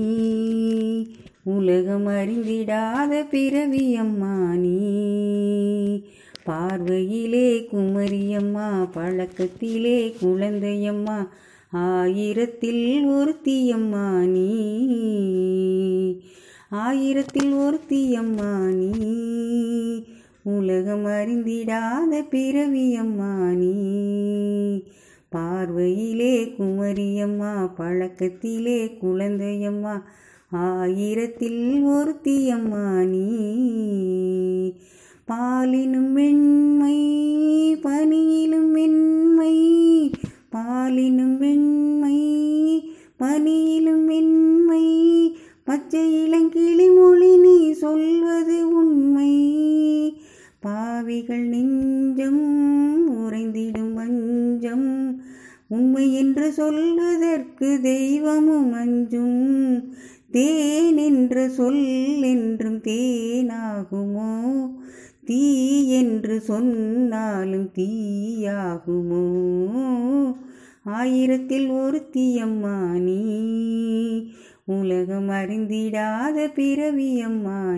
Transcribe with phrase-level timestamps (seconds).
[1.44, 4.78] உலகம் அறிந்திடாத பிறவியம்மா நீ.
[6.44, 11.28] பார்வையிலே குமரியம்மா பழக்கத்திலே குழந்தையம்மா
[11.70, 14.50] ஆயிரத்தில் ஒரு தீயம்மா நீ.
[16.70, 18.90] ஆயிரத்தில் ஒரு தீயம்மா நீ.
[20.42, 24.17] உலகம் அறிந்திடாத பிறவியம்மா நீ.
[25.28, 30.02] பார்வையிலே குமரியம்மா பழக்கத்திலே குழந்தையம்மா
[30.50, 33.26] ஆயிரத்தில் ஒருத்தியம்மா நீ.
[35.28, 37.00] பாலினும் மென்மை
[37.74, 39.56] பனியிலும் மென்மை
[40.52, 42.18] பாலினும் மென்மை
[43.18, 44.86] பனியிலும் மென்மை
[45.64, 49.47] பச்சை இளங்கிளி மொழி நீ சொல்வது உண்மை.
[50.68, 52.40] பாவிகள் நெஞ்சம்
[53.18, 55.20] உறைந்திடும் வஞ்சம்
[55.68, 59.92] உண்மை என்று சொல்வதற்கு தெய்வமும் அஞ்சும்.
[60.30, 64.70] தேன் என்ற சொல் என்றும் தேனாகுமோ?
[65.24, 69.32] தீ என்று சொன்னாலும் தீயாகுமோ?
[70.84, 72.06] ஆயிரத்தில் ஒரு
[72.98, 73.36] நீ.
[74.64, 77.76] உலகம் அறிந்திடாத பிறவியம்மா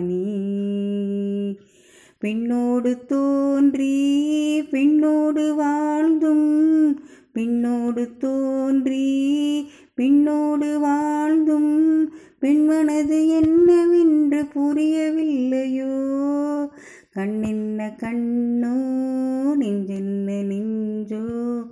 [2.21, 4.21] பின்னோடு தோன்றி
[4.61, 6.99] பின்னோடு வாழ்ந்தும்
[7.33, 9.29] பின்னோடு தோன்றி
[9.97, 15.89] பின்னோடு வாழ்ந்தும் பெண்மனது என்னவென்று புரியவில்லையோ?
[17.15, 18.75] கண்ணென்ன கண்ணோ
[19.59, 21.63] நெஞ்சென்ன நெஞ்சோ?